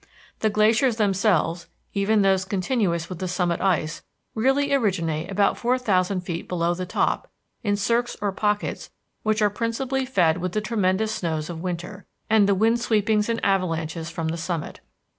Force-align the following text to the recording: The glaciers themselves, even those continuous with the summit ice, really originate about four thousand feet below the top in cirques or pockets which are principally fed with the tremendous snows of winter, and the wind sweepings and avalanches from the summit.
The 0.39 0.49
glaciers 0.49 0.95
themselves, 0.95 1.67
even 1.93 2.23
those 2.23 2.43
continuous 2.43 3.07
with 3.07 3.19
the 3.19 3.27
summit 3.27 3.61
ice, 3.61 4.01
really 4.33 4.73
originate 4.73 5.29
about 5.29 5.59
four 5.59 5.77
thousand 5.77 6.21
feet 6.21 6.47
below 6.47 6.73
the 6.73 6.87
top 6.87 7.29
in 7.61 7.75
cirques 7.75 8.17
or 8.19 8.31
pockets 8.31 8.89
which 9.21 9.43
are 9.43 9.51
principally 9.51 10.07
fed 10.07 10.39
with 10.39 10.53
the 10.53 10.59
tremendous 10.61 11.13
snows 11.13 11.51
of 11.51 11.61
winter, 11.61 12.07
and 12.31 12.49
the 12.49 12.55
wind 12.55 12.79
sweepings 12.79 13.29
and 13.29 13.39
avalanches 13.45 14.09
from 14.09 14.29
the 14.29 14.37
summit. 14.37 14.79